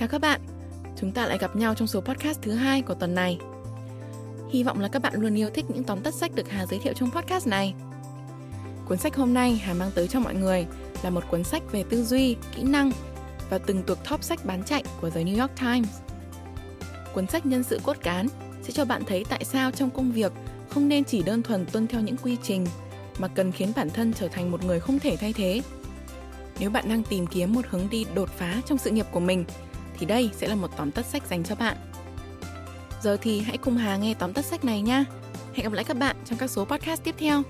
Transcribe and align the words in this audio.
Chào 0.00 0.08
các 0.08 0.20
bạn, 0.20 0.40
chúng 0.96 1.12
ta 1.12 1.26
lại 1.26 1.38
gặp 1.38 1.56
nhau 1.56 1.74
trong 1.74 1.88
số 1.88 2.00
podcast 2.00 2.42
thứ 2.42 2.52
hai 2.52 2.82
của 2.82 2.94
tuần 2.94 3.14
này. 3.14 3.38
Hy 4.50 4.62
vọng 4.62 4.80
là 4.80 4.88
các 4.88 5.02
bạn 5.02 5.14
luôn 5.14 5.34
yêu 5.34 5.50
thích 5.54 5.64
những 5.68 5.84
tóm 5.84 6.00
tắt 6.00 6.14
sách 6.14 6.34
được 6.34 6.50
Hà 6.50 6.66
giới 6.66 6.80
thiệu 6.80 6.92
trong 6.92 7.10
podcast 7.10 7.46
này. 7.46 7.74
Cuốn 8.88 8.98
sách 8.98 9.16
hôm 9.16 9.34
nay 9.34 9.62
Hà 9.64 9.74
mang 9.74 9.90
tới 9.94 10.08
cho 10.08 10.20
mọi 10.20 10.34
người 10.34 10.66
là 11.02 11.10
một 11.10 11.24
cuốn 11.30 11.44
sách 11.44 11.62
về 11.72 11.84
tư 11.90 12.04
duy, 12.04 12.36
kỹ 12.56 12.62
năng 12.62 12.92
và 13.50 13.58
từng 13.58 13.82
thuộc 13.86 13.98
top 14.10 14.24
sách 14.24 14.44
bán 14.44 14.64
chạy 14.64 14.84
của 15.00 15.10
The 15.10 15.24
New 15.24 15.40
York 15.40 15.52
Times. 15.60 15.88
Cuốn 17.14 17.26
sách 17.26 17.46
nhân 17.46 17.62
sự 17.62 17.80
cốt 17.84 17.96
cán 18.02 18.26
sẽ 18.62 18.72
cho 18.72 18.84
bạn 18.84 19.02
thấy 19.06 19.24
tại 19.28 19.44
sao 19.44 19.70
trong 19.70 19.90
công 19.90 20.12
việc 20.12 20.32
không 20.68 20.88
nên 20.88 21.04
chỉ 21.04 21.22
đơn 21.22 21.42
thuần 21.42 21.66
tuân 21.66 21.86
theo 21.86 22.00
những 22.00 22.16
quy 22.16 22.36
trình 22.42 22.66
mà 23.18 23.28
cần 23.28 23.52
khiến 23.52 23.72
bản 23.76 23.90
thân 23.90 24.12
trở 24.12 24.28
thành 24.28 24.50
một 24.50 24.64
người 24.64 24.80
không 24.80 24.98
thể 24.98 25.16
thay 25.16 25.32
thế. 25.32 25.62
Nếu 26.60 26.70
bạn 26.70 26.88
đang 26.88 27.02
tìm 27.02 27.26
kiếm 27.26 27.54
một 27.54 27.64
hướng 27.68 27.88
đi 27.90 28.06
đột 28.14 28.28
phá 28.28 28.62
trong 28.66 28.78
sự 28.78 28.90
nghiệp 28.90 29.06
của 29.12 29.20
mình 29.20 29.44
thì 30.00 30.06
đây 30.06 30.30
sẽ 30.32 30.48
là 30.48 30.54
một 30.54 30.76
tóm 30.76 30.90
tắt 30.90 31.06
sách 31.06 31.26
dành 31.26 31.44
cho 31.44 31.54
bạn. 31.54 31.76
Giờ 33.02 33.16
thì 33.22 33.40
hãy 33.40 33.58
cùng 33.58 33.76
Hà 33.76 33.96
nghe 33.96 34.14
tóm 34.14 34.32
tắt 34.32 34.44
sách 34.44 34.64
này 34.64 34.82
nha. 34.82 35.04
Hẹn 35.54 35.64
gặp 35.64 35.72
lại 35.72 35.84
các 35.84 35.96
bạn 35.96 36.16
trong 36.24 36.38
các 36.38 36.50
số 36.50 36.64
podcast 36.64 37.04
tiếp 37.04 37.14
theo. 37.18 37.42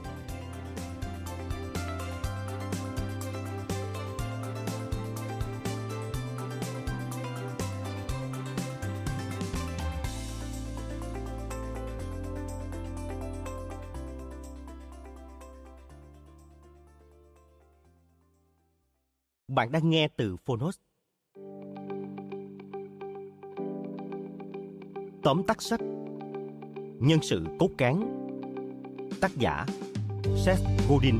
Bạn 19.48 19.72
đang 19.72 19.91
nghe 19.91 20.08
từ 20.16 20.36
Phonos. 20.36 20.77
Tóm 25.22 25.42
tắt 25.46 25.62
sách. 25.62 25.80
Nhân 27.00 27.18
sự 27.22 27.44
cốt 27.58 27.70
cán. 27.78 28.26
Tác 29.20 29.30
giả 29.36 29.66
Seth 30.44 30.62
Godin. 30.88 31.18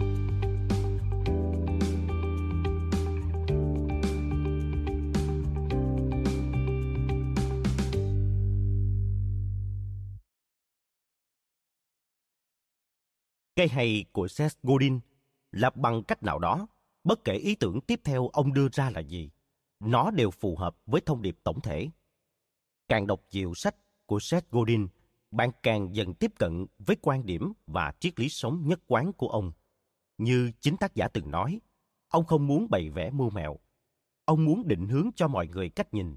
Cái 13.57 13.69
hay 13.69 14.05
của 14.13 14.29
Seth 14.29 14.57
Godin 14.63 15.01
là 15.53 15.71
bằng 15.71 16.03
cách 16.03 16.23
nào 16.23 16.39
đó, 16.39 16.67
bất 17.05 17.25
kể 17.25 17.33
ý 17.35 17.55
tưởng 17.55 17.81
tiếp 17.81 18.01
theo 18.05 18.29
ông 18.29 18.53
đưa 18.53 18.69
ra 18.73 18.91
là 18.91 19.01
gì, 19.01 19.31
nó 19.81 20.11
đều 20.11 20.31
phù 20.31 20.57
hợp 20.57 20.77
với 20.87 21.01
thông 21.01 21.23
điệp 21.23 21.37
tổng 21.45 21.61
thể. 21.61 21.89
Càng 22.89 23.07
đọc 23.07 23.21
nhiều 23.31 23.55
sách 23.55 23.77
của 24.11 24.21
Seth 24.21 24.51
Godin, 24.51 24.89
bạn 25.31 25.51
càng 25.63 25.95
dần 25.95 26.15
tiếp 26.15 26.33
cận 26.39 26.67
với 26.79 26.97
quan 27.03 27.27
điểm 27.27 27.53
và 27.67 27.93
triết 28.01 28.21
lý 28.21 28.29
sống 28.29 28.63
nhất 28.67 28.81
quán 28.87 29.13
của 29.13 29.29
ông. 29.29 29.53
Như 30.19 30.53
chính 30.61 30.77
tác 30.77 30.95
giả 30.95 31.09
từng 31.09 31.31
nói, 31.31 31.61
ông 32.09 32.27
không 32.27 32.47
muốn 32.47 32.71
bày 32.71 32.91
vẽ 32.91 33.11
mưu 33.11 33.31
mẹo. 33.31 33.59
Ông 34.25 34.45
muốn 34.45 34.69
định 34.69 34.89
hướng 34.89 35.11
cho 35.17 35.29
mọi 35.29 35.49
người 35.49 35.69
cách 35.69 35.95
nhìn. 35.95 36.17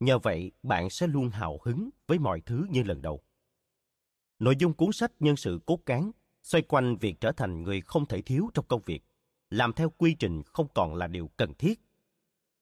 Nhờ 0.00 0.18
vậy, 0.18 0.52
bạn 0.62 0.90
sẽ 0.90 1.06
luôn 1.06 1.30
hào 1.30 1.60
hứng 1.62 1.90
với 2.06 2.18
mọi 2.18 2.40
thứ 2.40 2.66
như 2.70 2.82
lần 2.82 3.02
đầu. 3.02 3.22
Nội 4.38 4.56
dung 4.58 4.74
cuốn 4.74 4.92
sách 4.92 5.12
nhân 5.20 5.36
sự 5.36 5.60
cốt 5.66 5.80
cán 5.86 6.10
xoay 6.42 6.62
quanh 6.62 6.96
việc 6.96 7.20
trở 7.20 7.32
thành 7.32 7.62
người 7.62 7.80
không 7.80 8.06
thể 8.06 8.22
thiếu 8.22 8.50
trong 8.54 8.64
công 8.68 8.82
việc, 8.86 9.00
làm 9.50 9.72
theo 9.72 9.90
quy 9.90 10.14
trình 10.14 10.42
không 10.42 10.68
còn 10.74 10.94
là 10.94 11.06
điều 11.06 11.30
cần 11.36 11.54
thiết. 11.54 11.80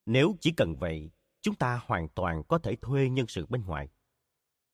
Nếu 0.07 0.37
chỉ 0.41 0.53
cần 0.57 0.77
vậy, 0.77 1.11
chúng 1.41 1.55
ta 1.55 1.81
hoàn 1.87 2.09
toàn 2.09 2.43
có 2.49 2.59
thể 2.59 2.77
thuê 2.77 3.09
nhân 3.09 3.27
sự 3.29 3.47
bên 3.47 3.63
ngoài. 3.63 3.89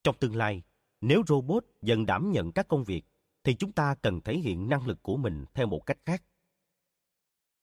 Trong 0.06 0.16
tương 0.18 0.36
lai, 0.36 0.62
nếu 1.00 1.22
robot 1.26 1.64
dần 1.82 2.06
đảm 2.06 2.32
nhận 2.32 2.52
các 2.52 2.68
công 2.68 2.84
việc, 2.84 3.02
thì 3.44 3.54
chúng 3.54 3.72
ta 3.72 3.94
cần 4.02 4.20
thể 4.20 4.38
hiện 4.38 4.68
năng 4.68 4.86
lực 4.86 5.02
của 5.02 5.16
mình 5.16 5.44
theo 5.54 5.66
một 5.66 5.86
cách 5.86 5.98
khác. 6.04 6.22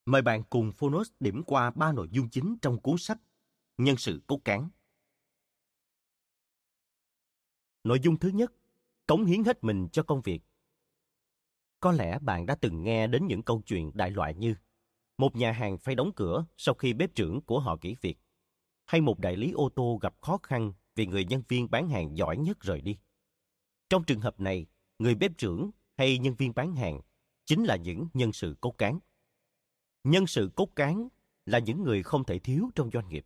Mời 0.06 0.22
bạn 0.22 0.44
cùng 0.50 0.72
Phonos 0.72 1.12
điểm 1.20 1.44
qua 1.44 1.72
ba 1.72 1.92
nội 1.92 2.08
dung 2.12 2.30
chính 2.30 2.58
trong 2.62 2.82
cuốn 2.82 2.98
sách 2.98 3.18
Nhân 3.78 3.98
sự 3.98 4.22
cốt 4.28 4.40
cán. 4.46 4.70
Nội 7.84 8.00
dung 8.00 8.20
thứ 8.20 8.30
nhất, 8.30 8.54
cống 9.08 9.26
hiến 9.26 9.44
hết 9.44 9.64
mình 9.64 9.88
cho 9.92 10.04
công 10.04 10.22
việc. 10.22 10.42
Có 11.80 11.92
lẽ 11.92 12.20
bạn 12.20 12.46
đã 12.46 12.56
từng 12.56 12.84
nghe 12.84 13.08
đến 13.08 13.28
những 13.28 13.44
câu 13.44 13.62
chuyện 13.66 13.92
đại 13.94 14.12
loại 14.12 14.36
như 14.36 14.56
một 15.18 15.36
nhà 15.36 15.52
hàng 15.52 15.78
phải 15.78 15.96
đóng 15.96 16.12
cửa 16.16 16.46
sau 16.58 16.76
khi 16.76 16.94
bếp 16.94 17.16
trưởng 17.16 17.42
của 17.42 17.60
họ 17.60 17.78
nghỉ 17.82 17.96
việc, 18.02 18.18
hay 18.86 19.02
một 19.02 19.20
đại 19.20 19.38
lý 19.38 19.52
ô 19.52 19.70
tô 19.76 20.00
gặp 20.02 20.22
khó 20.22 20.38
khăn 20.44 20.74
vì 20.96 21.06
người 21.06 21.26
nhân 21.26 21.44
viên 21.48 21.72
bán 21.72 21.90
hàng 21.90 22.18
giỏi 22.18 22.38
nhất 22.38 22.60
rời 22.62 22.82
đi. 22.82 22.98
Trong 23.90 24.04
trường 24.04 24.22
hợp 24.22 24.40
này, 24.40 24.66
người 25.00 25.16
bếp 25.16 25.38
trưởng 25.38 25.72
hay 25.98 26.18
nhân 26.18 26.36
viên 26.36 26.54
bán 26.56 26.76
hàng 26.76 27.02
chính 27.46 27.64
là 27.64 27.76
những 27.76 28.08
nhân 28.14 28.34
sự 28.34 28.56
cốt 28.62 28.72
cán. 28.78 29.00
Nhân 30.04 30.28
sự 30.28 30.52
cốt 30.56 30.70
cán 30.76 31.08
là 31.46 31.60
những 31.60 31.84
người 31.84 32.04
không 32.04 32.24
thể 32.24 32.40
thiếu 32.40 32.70
trong 32.76 32.90
doanh 32.94 33.10
nghiệp 33.10 33.26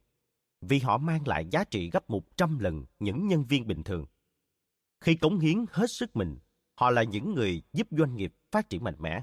vì 0.62 0.80
họ 0.80 0.98
mang 0.98 1.28
lại 1.28 1.46
giá 1.52 1.64
trị 1.64 1.90
gấp 1.90 2.10
100 2.10 2.60
lần 2.60 2.86
những 3.00 3.28
nhân 3.28 3.46
viên 3.46 3.68
bình 3.68 3.84
thường. 3.84 4.06
Khi 5.02 5.16
cống 5.16 5.40
hiến 5.40 5.66
hết 5.72 5.92
sức 5.92 6.16
mình, 6.16 6.38
họ 6.76 6.90
là 6.90 7.04
những 7.04 7.34
người 7.34 7.62
giúp 7.74 7.88
doanh 7.92 8.16
nghiệp 8.16 8.34
phát 8.52 8.70
triển 8.70 8.84
mạnh 8.84 8.96
mẽ. 9.00 9.22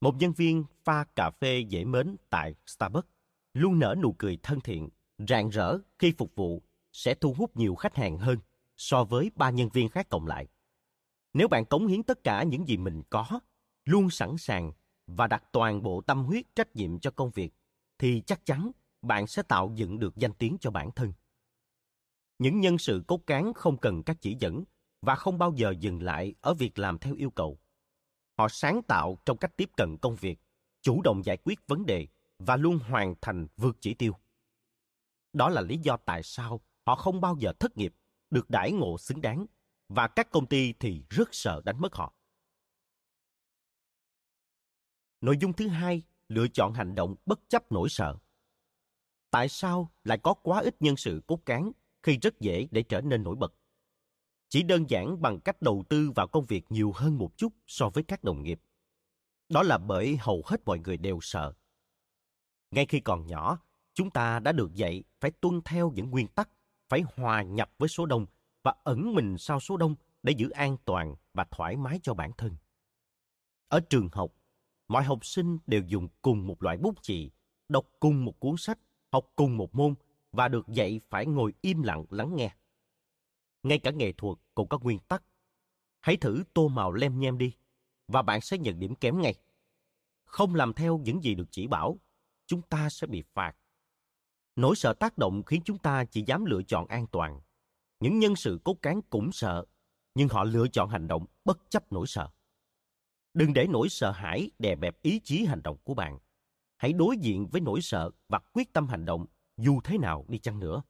Một 0.00 0.14
nhân 0.18 0.32
viên 0.32 0.64
pha 0.84 1.04
cà 1.04 1.30
phê 1.30 1.60
dễ 1.68 1.84
mến 1.84 2.16
tại 2.30 2.54
Starbucks 2.66 3.08
luôn 3.54 3.78
nở 3.78 3.94
nụ 4.02 4.12
cười 4.18 4.38
thân 4.42 4.60
thiện, 4.60 4.88
rạng 5.28 5.48
rỡ 5.48 5.78
khi 5.98 6.12
phục 6.18 6.34
vụ 6.34 6.62
sẽ 6.96 7.14
thu 7.14 7.34
hút 7.38 7.56
nhiều 7.56 7.74
khách 7.74 7.96
hàng 7.96 8.18
hơn 8.18 8.38
so 8.76 9.04
với 9.04 9.30
ba 9.34 9.50
nhân 9.50 9.68
viên 9.68 9.88
khác 9.88 10.06
cộng 10.08 10.26
lại. 10.26 10.46
Nếu 11.32 11.48
bạn 11.48 11.64
cống 11.64 11.86
hiến 11.86 12.02
tất 12.02 12.24
cả 12.24 12.42
những 12.42 12.68
gì 12.68 12.76
mình 12.76 13.02
có, 13.10 13.26
luôn 13.84 14.10
sẵn 14.10 14.36
sàng 14.38 14.72
và 15.06 15.26
đặt 15.26 15.44
toàn 15.52 15.82
bộ 15.82 16.00
tâm 16.00 16.24
huyết 16.24 16.44
trách 16.54 16.76
nhiệm 16.76 16.98
cho 16.98 17.10
công 17.10 17.30
việc, 17.30 17.52
thì 17.98 18.22
chắc 18.26 18.46
chắn 18.46 18.70
bạn 19.02 19.26
sẽ 19.26 19.42
tạo 19.42 19.72
dựng 19.74 19.98
được 19.98 20.16
danh 20.16 20.32
tiếng 20.32 20.56
cho 20.60 20.70
bản 20.70 20.90
thân. 20.90 21.12
Những 22.38 22.60
nhân 22.60 22.78
sự 22.78 23.04
cốt 23.06 23.20
cán 23.26 23.52
không 23.54 23.76
cần 23.76 24.02
các 24.02 24.16
chỉ 24.20 24.36
dẫn 24.40 24.64
và 25.02 25.14
không 25.14 25.38
bao 25.38 25.52
giờ 25.56 25.74
dừng 25.80 26.02
lại 26.02 26.34
ở 26.40 26.54
việc 26.54 26.78
làm 26.78 26.98
theo 26.98 27.14
yêu 27.14 27.30
cầu. 27.30 27.58
Họ 28.38 28.48
sáng 28.48 28.82
tạo 28.82 29.18
trong 29.24 29.38
cách 29.38 29.56
tiếp 29.56 29.70
cận 29.76 29.96
công 29.96 30.16
việc, 30.16 30.38
chủ 30.82 31.02
động 31.02 31.24
giải 31.24 31.36
quyết 31.44 31.66
vấn 31.66 31.86
đề 31.86 32.06
và 32.38 32.56
luôn 32.56 32.78
hoàn 32.78 33.14
thành 33.20 33.46
vượt 33.56 33.76
chỉ 33.80 33.94
tiêu. 33.94 34.12
Đó 35.32 35.48
là 35.48 35.60
lý 35.60 35.78
do 35.78 35.96
tại 35.96 36.22
sao 36.22 36.60
họ 36.86 36.94
không 36.94 37.20
bao 37.20 37.36
giờ 37.38 37.52
thất 37.60 37.76
nghiệp, 37.76 37.94
được 38.30 38.50
đãi 38.50 38.72
ngộ 38.72 38.98
xứng 38.98 39.20
đáng, 39.20 39.46
và 39.88 40.08
các 40.08 40.30
công 40.30 40.46
ty 40.46 40.72
thì 40.72 41.02
rất 41.10 41.28
sợ 41.32 41.62
đánh 41.64 41.80
mất 41.80 41.94
họ. 41.94 42.14
Nội 45.20 45.36
dung 45.40 45.52
thứ 45.52 45.68
hai, 45.68 46.02
lựa 46.28 46.48
chọn 46.48 46.72
hành 46.72 46.94
động 46.94 47.14
bất 47.26 47.40
chấp 47.48 47.72
nỗi 47.72 47.88
sợ. 47.88 48.16
Tại 49.30 49.48
sao 49.48 49.92
lại 50.04 50.18
có 50.22 50.34
quá 50.34 50.60
ít 50.60 50.76
nhân 50.80 50.96
sự 50.96 51.22
cốt 51.26 51.40
cán 51.46 51.72
khi 52.02 52.18
rất 52.18 52.40
dễ 52.40 52.68
để 52.70 52.82
trở 52.82 53.00
nên 53.00 53.22
nổi 53.22 53.36
bật? 53.36 53.54
Chỉ 54.48 54.62
đơn 54.62 54.90
giản 54.90 55.22
bằng 55.22 55.40
cách 55.40 55.62
đầu 55.62 55.84
tư 55.88 56.10
vào 56.14 56.26
công 56.28 56.46
việc 56.46 56.64
nhiều 56.68 56.92
hơn 56.94 57.18
một 57.18 57.36
chút 57.36 57.52
so 57.66 57.88
với 57.88 58.04
các 58.04 58.24
đồng 58.24 58.42
nghiệp. 58.42 58.60
Đó 59.48 59.62
là 59.62 59.78
bởi 59.78 60.16
hầu 60.16 60.42
hết 60.46 60.60
mọi 60.64 60.78
người 60.78 60.96
đều 60.96 61.18
sợ. 61.22 61.52
Ngay 62.70 62.86
khi 62.86 63.00
còn 63.00 63.26
nhỏ, 63.26 63.58
chúng 63.94 64.10
ta 64.10 64.38
đã 64.38 64.52
được 64.52 64.74
dạy 64.74 65.04
phải 65.20 65.30
tuân 65.30 65.60
theo 65.64 65.90
những 65.90 66.10
nguyên 66.10 66.28
tắc 66.28 66.48
phải 66.88 67.02
hòa 67.16 67.42
nhập 67.42 67.70
với 67.78 67.88
số 67.88 68.06
đông 68.06 68.26
và 68.62 68.74
ẩn 68.84 69.14
mình 69.14 69.38
sau 69.38 69.60
số 69.60 69.76
đông 69.76 69.94
để 70.22 70.32
giữ 70.32 70.50
an 70.50 70.76
toàn 70.84 71.14
và 71.34 71.44
thoải 71.50 71.76
mái 71.76 72.00
cho 72.02 72.14
bản 72.14 72.32
thân. 72.38 72.56
Ở 73.68 73.80
trường 73.80 74.08
học, 74.12 74.32
mọi 74.88 75.04
học 75.04 75.26
sinh 75.26 75.58
đều 75.66 75.82
dùng 75.86 76.08
cùng 76.22 76.46
một 76.46 76.62
loại 76.62 76.76
bút 76.76 77.02
chì, 77.02 77.30
đọc 77.68 77.86
cùng 78.00 78.24
một 78.24 78.40
cuốn 78.40 78.56
sách, 78.58 78.78
học 79.12 79.26
cùng 79.36 79.56
một 79.56 79.74
môn 79.74 79.94
và 80.32 80.48
được 80.48 80.68
dạy 80.68 81.00
phải 81.10 81.26
ngồi 81.26 81.54
im 81.60 81.82
lặng 81.82 82.04
lắng 82.10 82.36
nghe. 82.36 82.56
Ngay 83.62 83.78
cả 83.78 83.90
nghệ 83.90 84.12
thuật 84.12 84.38
cũng 84.54 84.68
có 84.68 84.78
nguyên 84.78 84.98
tắc. 84.98 85.22
Hãy 86.00 86.16
thử 86.16 86.44
tô 86.54 86.68
màu 86.68 86.92
lem 86.92 87.18
nhem 87.18 87.38
đi 87.38 87.52
và 88.08 88.22
bạn 88.22 88.40
sẽ 88.40 88.58
nhận 88.58 88.78
điểm 88.78 88.94
kém 88.94 89.20
ngay. 89.20 89.34
Không 90.24 90.54
làm 90.54 90.72
theo 90.72 90.98
những 90.98 91.22
gì 91.22 91.34
được 91.34 91.46
chỉ 91.50 91.66
bảo, 91.66 91.98
chúng 92.46 92.62
ta 92.62 92.88
sẽ 92.90 93.06
bị 93.06 93.22
phạt 93.34 93.56
Nỗi 94.56 94.76
sợ 94.76 94.92
tác 94.92 95.18
động 95.18 95.42
khiến 95.46 95.62
chúng 95.64 95.78
ta 95.78 96.04
chỉ 96.04 96.22
dám 96.26 96.44
lựa 96.44 96.62
chọn 96.62 96.86
an 96.86 97.06
toàn. 97.12 97.40
Những 98.00 98.18
nhân 98.18 98.36
sự 98.36 98.60
cốt 98.64 98.76
cán 98.82 99.00
cũng 99.10 99.32
sợ, 99.32 99.64
nhưng 100.14 100.28
họ 100.28 100.44
lựa 100.44 100.68
chọn 100.68 100.88
hành 100.88 101.08
động 101.08 101.26
bất 101.44 101.58
chấp 101.70 101.92
nỗi 101.92 102.06
sợ. 102.06 102.30
Đừng 103.34 103.52
để 103.52 103.66
nỗi 103.66 103.88
sợ 103.88 104.10
hãi 104.10 104.50
đè 104.58 104.76
bẹp 104.76 105.02
ý 105.02 105.20
chí 105.24 105.44
hành 105.44 105.62
động 105.62 105.76
của 105.84 105.94
bạn. 105.94 106.18
Hãy 106.76 106.92
đối 106.92 107.16
diện 107.18 107.48
với 107.52 107.60
nỗi 107.60 107.80
sợ 107.82 108.10
và 108.28 108.38
quyết 108.38 108.72
tâm 108.72 108.88
hành 108.88 109.04
động 109.04 109.26
dù 109.56 109.80
thế 109.84 109.98
nào 109.98 110.24
đi 110.28 110.38
chăng 110.38 110.60
nữa. 110.60 110.82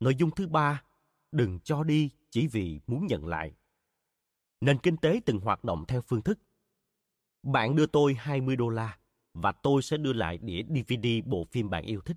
Nội 0.00 0.14
dung 0.14 0.30
thứ 0.30 0.46
ba, 0.46 0.82
đừng 1.32 1.60
cho 1.60 1.84
đi 1.84 2.10
chỉ 2.30 2.46
vì 2.46 2.80
muốn 2.86 3.06
nhận 3.06 3.26
lại. 3.26 3.54
Nền 4.60 4.78
kinh 4.78 4.96
tế 4.96 5.20
từng 5.26 5.40
hoạt 5.40 5.64
động 5.64 5.84
theo 5.88 6.00
phương 6.00 6.22
thức. 6.22 6.38
Bạn 7.42 7.76
đưa 7.76 7.86
tôi 7.86 8.14
20 8.14 8.56
đô 8.56 8.68
la, 8.68 8.98
và 9.34 9.52
tôi 9.52 9.82
sẽ 9.82 9.96
đưa 9.96 10.12
lại 10.12 10.38
đĩa 10.38 10.62
DVD 10.62 11.06
bộ 11.24 11.44
phim 11.44 11.70
bạn 11.70 11.84
yêu 11.84 12.00
thích. 12.00 12.16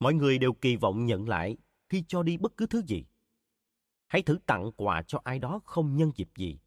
Mọi 0.00 0.14
người 0.14 0.38
đều 0.38 0.52
kỳ 0.52 0.76
vọng 0.76 1.06
nhận 1.06 1.28
lại 1.28 1.56
khi 1.88 2.04
cho 2.08 2.22
đi 2.22 2.36
bất 2.36 2.56
cứ 2.56 2.66
thứ 2.66 2.82
gì. 2.86 3.04
Hãy 4.06 4.22
thử 4.22 4.38
tặng 4.46 4.72
quà 4.76 5.02
cho 5.02 5.20
ai 5.24 5.38
đó 5.38 5.60
không 5.64 5.96
nhân 5.96 6.12
dịp 6.16 6.28
gì. 6.36 6.58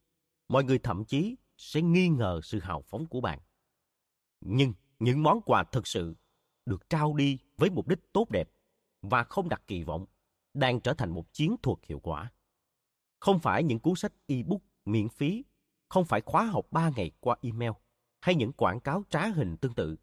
Mọi 0.48 0.64
người 0.64 0.80
thậm 0.80 1.06
chí 1.06 1.36
sẽ 1.58 1.82
nghi 1.82 2.10
ngờ 2.10 2.40
sự 2.44 2.60
hào 2.60 2.82
phóng 2.82 3.06
của 3.06 3.22
bạn. 3.22 3.40
Nhưng 4.42 4.74
những 5.00 5.24
món 5.24 5.42
quà 5.42 5.64
thực 5.64 5.88
sự 5.88 6.16
được 6.66 6.90
trao 6.90 7.14
đi 7.14 7.40
với 7.58 7.70
mục 7.70 7.88
đích 7.88 8.00
tốt 8.14 8.30
đẹp 8.30 8.50
và 9.02 9.24
không 9.24 9.50
đặt 9.50 9.62
kỳ 9.68 9.84
vọng 9.84 10.06
đang 10.54 10.82
trở 10.82 10.94
thành 10.94 11.10
một 11.10 11.34
chiến 11.34 11.56
thuật 11.64 11.78
hiệu 11.84 12.00
quả. 12.00 12.32
Không 13.20 13.40
phải 13.40 13.64
những 13.64 13.80
cuốn 13.80 13.96
sách 13.96 14.14
e-book 14.28 14.62
miễn 14.86 15.10
phí, 15.10 15.46
không 15.90 16.06
phải 16.06 16.22
khóa 16.22 16.46
học 16.46 16.68
3 16.72 16.90
ngày 16.96 17.12
qua 17.20 17.36
email 17.42 17.72
hay 18.28 18.36
những 18.36 18.54
quảng 18.54 18.80
cáo 18.80 19.04
trá 19.10 19.28
hình 19.28 19.58
tương 19.58 19.74
tự, 19.74 19.96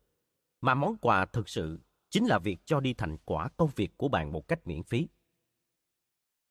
mà 0.60 0.74
món 0.74 0.96
quà 0.96 1.26
thực 1.26 1.48
sự 1.48 1.80
chính 2.10 2.26
là 2.26 2.38
việc 2.38 2.58
cho 2.64 2.80
đi 2.80 2.94
thành 2.94 3.16
quả 3.24 3.48
công 3.56 3.70
việc 3.76 3.96
của 3.96 4.08
bạn 4.08 4.32
một 4.32 4.48
cách 4.48 4.66
miễn 4.66 4.82
phí. 4.82 5.08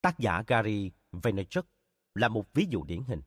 Tác 0.02 0.20
giả 0.20 0.44
Gary 0.48 0.92
Vaynerchuk 1.12 1.66
là 2.16 2.28
một 2.28 2.54
ví 2.54 2.68
dụ 2.70 2.84
điển 2.84 3.04
hình. 3.04 3.22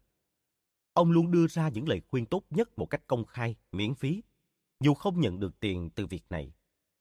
Ông 0.92 1.10
luôn 1.10 1.30
đưa 1.30 1.46
ra 1.46 1.68
những 1.68 1.88
lời 1.88 2.02
khuyên 2.08 2.26
tốt 2.26 2.42
nhất 2.50 2.78
một 2.78 2.86
cách 2.86 3.02
công 3.06 3.24
khai, 3.24 3.56
miễn 3.72 3.94
phí, 3.94 4.22
dù 4.80 4.94
không 4.94 5.20
nhận 5.20 5.40
được 5.40 5.60
tiền 5.60 5.90
từ 5.90 6.06
việc 6.06 6.24
này. 6.30 6.52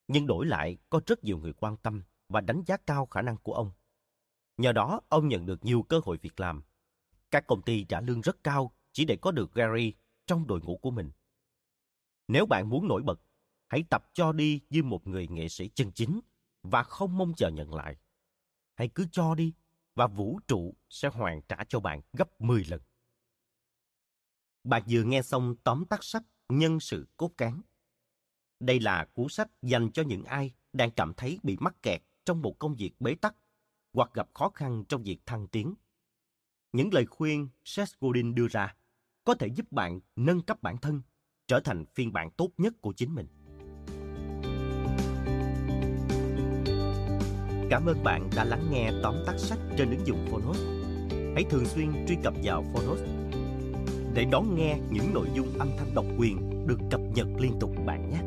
Nhưng 0.08 0.26
đổi 0.26 0.46
lại 0.46 0.78
có 0.90 1.00
rất 1.06 1.24
nhiều 1.24 1.38
người 1.38 1.52
quan 1.52 1.76
tâm 1.76 2.02
và 2.28 2.40
đánh 2.40 2.62
giá 2.66 2.76
cao 2.76 3.06
khả 3.06 3.22
năng 3.22 3.36
của 3.36 3.54
ông. 3.54 3.70
Nhờ 4.56 4.72
đó, 4.72 5.00
ông 5.08 5.28
nhận 5.28 5.46
được 5.46 5.64
nhiều 5.64 5.82
cơ 5.82 6.00
hội 6.04 6.18
việc 6.22 6.40
làm. 6.40 6.62
Các 7.30 7.46
công 7.46 7.62
ty 7.62 7.84
trả 7.84 8.00
lương 8.00 8.20
rất 8.20 8.44
cao 8.44 8.72
chỉ 8.92 9.04
để 9.04 9.16
có 9.16 9.30
được 9.30 9.54
Gary 9.54 9.94
trong 10.26 10.46
đội 10.46 10.60
ngũ 10.60 10.76
của 10.76 10.90
mình. 10.90 11.10
Nếu 12.28 12.46
bạn 12.46 12.68
muốn 12.68 12.88
nổi 12.88 13.02
bật, 13.02 13.20
hãy 13.66 13.84
tập 13.90 14.10
cho 14.14 14.32
đi 14.32 14.60
như 14.70 14.82
một 14.82 15.06
người 15.06 15.28
nghệ 15.28 15.48
sĩ 15.48 15.70
chân 15.74 15.92
chính 15.92 16.20
và 16.62 16.82
không 16.82 17.18
mong 17.18 17.32
chờ 17.36 17.50
nhận 17.50 17.74
lại. 17.74 17.96
Hãy 18.74 18.88
cứ 18.94 19.06
cho 19.12 19.34
đi 19.34 19.54
và 19.94 20.06
vũ 20.06 20.40
trụ 20.48 20.74
sẽ 20.88 21.08
hoàn 21.08 21.42
trả 21.42 21.64
cho 21.68 21.80
bạn 21.80 22.00
gấp 22.12 22.40
10 22.40 22.64
lần. 22.64 22.80
Bạn 24.64 24.82
vừa 24.90 25.02
nghe 25.02 25.22
xong 25.22 25.56
tóm 25.64 25.84
tắt 25.84 26.04
sách 26.04 26.22
Nhân 26.48 26.80
sự 26.80 27.08
cốt 27.16 27.32
cán. 27.36 27.62
Đây 28.60 28.80
là 28.80 29.04
cuốn 29.12 29.28
sách 29.28 29.48
dành 29.62 29.92
cho 29.92 30.02
những 30.02 30.24
ai 30.24 30.54
đang 30.72 30.90
cảm 30.90 31.14
thấy 31.14 31.38
bị 31.42 31.56
mắc 31.60 31.82
kẹt 31.82 32.02
trong 32.24 32.42
một 32.42 32.58
công 32.58 32.74
việc 32.74 33.00
bế 33.00 33.14
tắc 33.14 33.36
hoặc 33.92 34.10
gặp 34.14 34.28
khó 34.34 34.48
khăn 34.48 34.84
trong 34.88 35.02
việc 35.02 35.18
thăng 35.26 35.48
tiến. 35.48 35.74
Những 36.72 36.94
lời 36.94 37.06
khuyên 37.06 37.48
Seth 37.64 37.92
Godin 38.00 38.34
đưa 38.34 38.48
ra 38.48 38.76
có 39.24 39.34
thể 39.34 39.46
giúp 39.46 39.72
bạn 39.72 40.00
nâng 40.16 40.42
cấp 40.42 40.62
bản 40.62 40.78
thân, 40.78 41.02
trở 41.48 41.60
thành 41.60 41.84
phiên 41.94 42.12
bản 42.12 42.30
tốt 42.30 42.50
nhất 42.58 42.74
của 42.80 42.92
chính 42.92 43.14
mình. 43.14 43.26
Cảm 47.70 47.86
ơn 47.86 48.04
bạn 48.04 48.30
đã 48.36 48.44
lắng 48.44 48.68
nghe 48.70 48.90
tóm 49.02 49.14
tắt 49.26 49.34
sách 49.38 49.58
trên 49.78 49.90
ứng 49.90 50.06
dụng 50.06 50.26
Phonos. 50.30 50.62
Hãy 51.34 51.44
thường 51.50 51.66
xuyên 51.66 52.06
truy 52.08 52.16
cập 52.22 52.34
vào 52.42 52.64
Phonos 52.72 53.00
để 54.14 54.24
đón 54.32 54.54
nghe 54.54 54.78
những 54.90 55.14
nội 55.14 55.26
dung 55.34 55.58
âm 55.58 55.68
thanh 55.78 55.94
độc 55.94 56.04
quyền 56.18 56.66
được 56.66 56.78
cập 56.90 57.00
nhật 57.14 57.26
liên 57.38 57.52
tục 57.60 57.70
bạn 57.86 58.10
nhé. 58.10 58.18